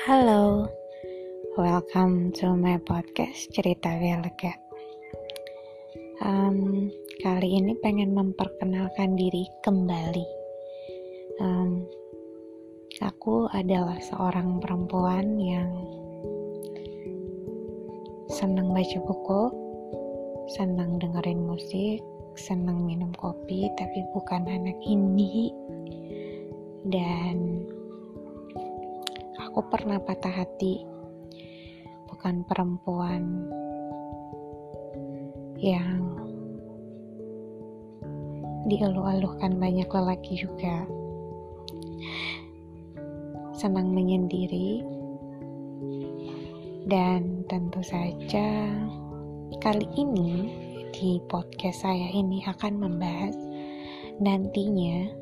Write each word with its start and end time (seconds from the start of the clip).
Halo, 0.00 0.72
welcome 1.60 2.32
to 2.40 2.56
my 2.56 2.80
podcast 2.80 3.52
cerita 3.52 3.92
lega. 3.92 4.56
Um, 6.24 6.88
kali 7.20 7.60
ini 7.60 7.76
pengen 7.84 8.16
memperkenalkan 8.16 9.20
diri 9.20 9.44
kembali. 9.60 10.24
Um, 11.44 11.84
aku 13.04 13.52
adalah 13.52 14.00
seorang 14.00 14.64
perempuan 14.64 15.36
yang 15.36 15.68
senang 18.32 18.72
baca 18.72 18.98
buku, 19.04 19.42
senang 20.56 20.96
dengerin 20.96 21.44
musik, 21.44 22.00
senang 22.40 22.88
minum 22.88 23.12
kopi, 23.20 23.68
tapi 23.76 24.00
bukan 24.16 24.48
anak 24.48 24.80
indie. 24.88 25.52
Dan 26.82 27.61
aku 29.52 29.68
pernah 29.68 30.00
patah 30.00 30.32
hati, 30.32 30.80
bukan 32.08 32.40
perempuan 32.48 33.44
yang 35.60 36.00
dieluh-eluhkan 38.64 39.60
banyak 39.60 39.84
lelaki 39.92 40.40
juga. 40.40 40.88
Senang 43.52 43.92
menyendiri, 43.92 44.80
dan 46.88 47.44
tentu 47.44 47.84
saja 47.84 48.72
kali 49.60 49.84
ini 50.00 50.48
di 50.96 51.20
podcast 51.28 51.84
saya 51.84 52.08
ini 52.08 52.40
akan 52.48 52.80
membahas 52.80 53.36
nantinya 54.16 55.12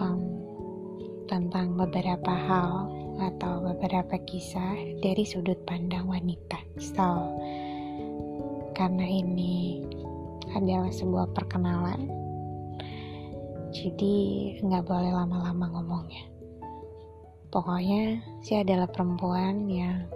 um, 0.00 0.24
tentang 1.28 1.76
beberapa 1.76 2.32
hal 2.32 2.99
atau 3.20 3.60
beberapa 3.60 4.16
kisah 4.24 4.96
dari 5.04 5.28
sudut 5.28 5.60
pandang 5.68 6.08
wanita. 6.08 6.56
So, 6.80 7.36
karena 8.72 9.04
ini 9.04 9.84
adalah 10.56 10.88
sebuah 10.88 11.36
perkenalan, 11.36 12.08
jadi 13.76 14.16
nggak 14.64 14.88
boleh 14.88 15.12
lama-lama 15.12 15.68
ngomongnya. 15.76 16.24
Pokoknya, 17.52 18.24
saya 18.40 18.64
adalah 18.64 18.88
perempuan 18.88 19.68
yang 19.68 20.08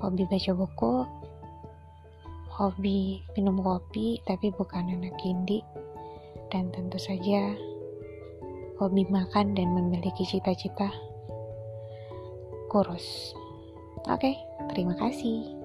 hobi 0.00 0.24
baca 0.24 0.52
buku, 0.56 0.94
hobi 2.48 3.20
minum 3.36 3.60
kopi, 3.60 4.22
tapi 4.24 4.48
bukan 4.54 4.96
anak 4.96 5.18
indie, 5.22 5.66
dan 6.48 6.72
tentu 6.72 6.96
saja 6.96 7.52
hobi 8.78 9.06
makan 9.06 9.54
dan 9.54 9.70
memiliki 9.70 10.26
cita-cita 10.26 10.90
kurus. 12.74 13.30
Oke, 14.10 14.34
terima 14.74 14.98
kasih. 14.98 15.63